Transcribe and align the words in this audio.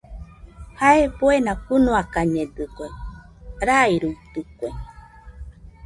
Jae 0.79 1.01
buena 1.17 1.51
fɨnoakañedɨkue, 1.63 2.87
rairuitɨkue. 3.67 4.69